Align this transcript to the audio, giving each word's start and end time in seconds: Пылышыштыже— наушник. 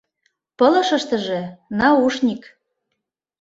Пылышыштыже— 0.57 1.41
наушник. 1.79 2.43